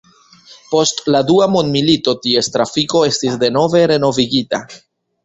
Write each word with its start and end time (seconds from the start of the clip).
Post 0.69 1.01
la 1.15 1.19
dua 1.31 1.47
mondmilito 1.55 2.15
ties 2.23 2.49
trafiko 2.55 3.03
estis 3.11 3.37
denove 3.45 3.83
renovigita. 3.93 4.63